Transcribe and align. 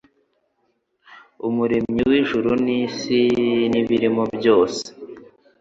Umuremyi 1.47 2.01
w’ijuru 2.09 2.49
n’isi 2.65 3.19
n’ibirimo 3.71 4.23
byose, 4.35 4.83